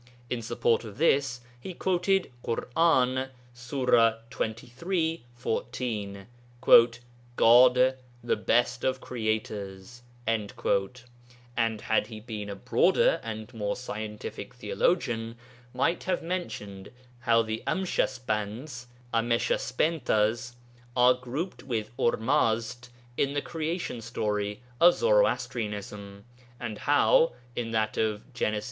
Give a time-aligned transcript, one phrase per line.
[0.31, 4.17] In support of this he quoted Ḳur'an, Sur.
[4.33, 5.23] xxiii.
[5.35, 6.25] 14,
[7.35, 7.93] 'God
[8.23, 15.35] the best of Creators,' and, had he been a broader and more scientific theologian,
[15.71, 16.89] might have mentioned
[17.19, 20.55] how the Amshaspands (Ameshaspentas)
[20.95, 26.25] are grouped with Ormazd in the creation story of Zoroastrianism,
[26.59, 28.55] and how, in that of Gen.
[28.55, 28.59] i.